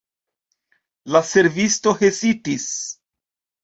[1.17, 2.71] La servisto hezitis.